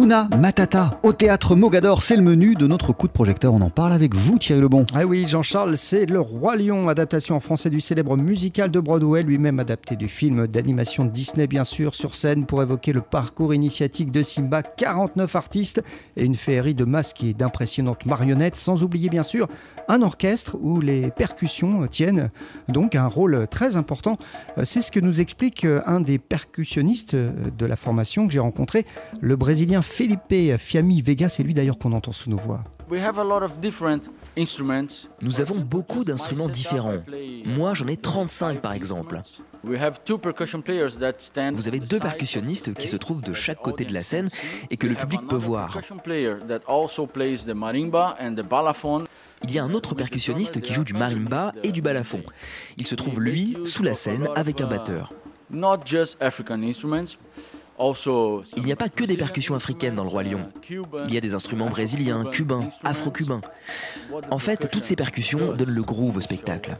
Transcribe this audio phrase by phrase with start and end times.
[0.00, 3.52] Hakuna Matata au théâtre Mogador, c'est le menu de notre coup de projecteur.
[3.52, 4.86] On en parle avec vous, Thierry Lebon.
[4.94, 9.22] Ah oui, Jean-Charles, c'est Le Roi Lion, adaptation en français du célèbre musical de Broadway,
[9.22, 14.10] lui-même adapté du film d'animation Disney, bien sûr, sur scène pour évoquer le parcours initiatique
[14.10, 14.62] de Simba.
[14.62, 15.82] 49 artistes
[16.16, 19.48] et une féerie de masques et d'impressionnantes marionnettes, sans oublier bien sûr
[19.88, 22.30] un orchestre où les percussions tiennent
[22.68, 24.16] donc un rôle très important.
[24.64, 28.86] C'est ce que nous explique un des percussionnistes de la formation que j'ai rencontré,
[29.20, 32.62] le Brésilien Felipe Fiami Vega, c'est lui d'ailleurs qu'on entend sous nos voix.
[35.20, 37.02] Nous avons beaucoup d'instruments différents.
[37.44, 39.20] Moi, j'en ai 35 par exemple.
[39.62, 39.74] Vous
[41.68, 44.28] avez deux percussionnistes qui se trouvent de chaque côté de la scène
[44.70, 45.76] et que le public peut voir.
[49.42, 52.22] Il y a un autre percussionniste qui joue du marimba et du balafon.
[52.78, 55.12] Il se trouve, lui, sous la scène avec un batteur.
[58.56, 60.48] Il n'y a pas que des percussions africaines dans le Roi Lion.
[61.08, 63.40] Il y a des instruments brésiliens, cubains, afro-cubains.
[64.30, 66.76] En fait, toutes ces percussions donnent le groove au spectacle.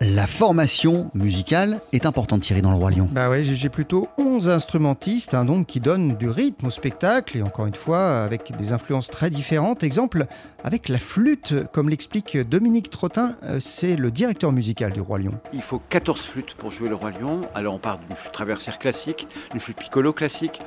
[0.00, 3.08] La formation musicale est importante, Thierry, dans le Roi Lion.
[3.12, 7.42] Bah ouais, j'ai plutôt 11 instrumentistes hein, donc, qui donnent du rythme au spectacle, et
[7.42, 9.84] encore une fois, avec des influences très différentes.
[9.84, 10.26] Exemple,
[10.64, 15.32] avec la flûte, comme l'explique Dominique Trottin, euh, c'est le directeur musical du Roi Lion.
[15.52, 17.42] Il faut 14 flûtes pour jouer le Roi Lion.
[17.54, 20.60] Alors on part d'une flûte traversière classique, une flûte piccolo classique.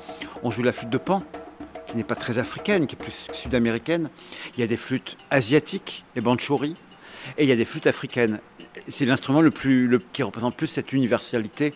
[0.44, 1.24] On joue la flûte de pan,
[1.88, 4.10] qui n'est pas très africaine, qui est plus sud-américaine.
[4.56, 6.76] Il y a des flûtes asiatiques, les banchouri,
[7.38, 8.40] et il y a des flûtes africaines.
[8.88, 11.74] C'est l'instrument le plus, le, qui représente plus cette universalité.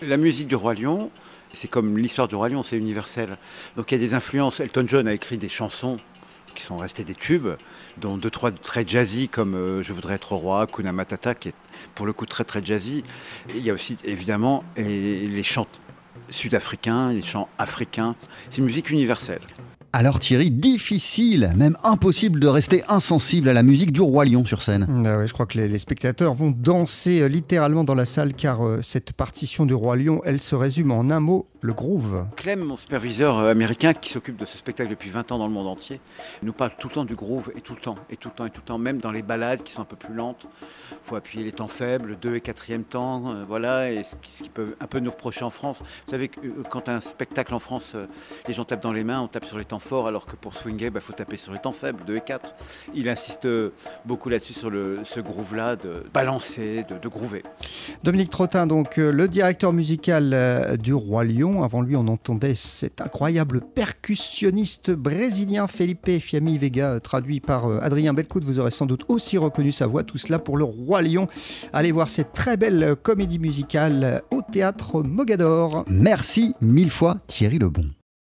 [0.00, 1.10] La musique du Roi Lion,
[1.52, 3.36] c'est comme l'histoire du Roi Lion, c'est universel.
[3.76, 4.60] Donc il y a des influences.
[4.60, 5.96] Elton John a écrit des chansons
[6.54, 7.48] qui sont restés des tubes,
[7.96, 11.54] dont deux, trois très jazzy comme euh, Je voudrais être roi, Kuna Matata, qui est
[11.94, 13.04] pour le coup très très jazzy.
[13.48, 15.66] il y a aussi évidemment les chants
[16.32, 18.16] sud-africains, les chants africains.
[18.50, 19.40] C'est une musique universelle.
[19.94, 24.62] Alors Thierry, difficile, même impossible de rester insensible à la musique du roi lion sur
[24.62, 24.86] scène.
[25.06, 28.80] Ah je crois que les, spectateurs vont danser euh, littéralement dans la salle car euh,
[28.80, 32.26] cette partition du roi lion, elle se résume en un mot, le groove.
[32.36, 35.52] Clem, mon superviseur euh, américain qui s'occupe de ce spectacle depuis 20 ans dans le
[35.52, 36.00] monde entier,
[36.42, 38.46] nous parle tout le temps du groove et tout le temps, et tout le temps,
[38.46, 40.46] et tout le temps, même dans les balades qui sont un peu plus lentes.
[40.90, 44.74] Il faut appuyer les temps faibles, deux et quatrième temps, voilà, et ce qui, peut
[44.80, 45.82] un peu nous reprocher en France.
[46.06, 47.96] Vous savez que quand un spectacle en France,
[48.48, 50.54] les gens tapent dans les mains, on tape sur les temps fort, alors que pour
[50.54, 52.54] swinger, il bah, faut taper sur les temps faibles, 2 et 4.
[52.94, 53.48] Il insiste
[54.04, 57.42] beaucoup là-dessus, sur le, ce groove-là, de balancer, de, de groover.
[58.02, 61.51] Dominique Trottin, donc euh, le directeur musical euh, du Roi Lion.
[61.60, 68.14] Avant lui, on entendait cet incroyable percussionniste brésilien Felipe Fiammi Vega, traduit par euh, Adrien
[68.14, 68.42] Belcout.
[68.42, 70.02] Vous aurez sans doute aussi reconnu sa voix.
[70.02, 71.28] Tout cela pour le Roi Lion.
[71.72, 75.84] Allez voir cette très belle comédie musicale au théâtre Mogador.
[75.88, 77.90] Merci mille fois, Thierry Lebon.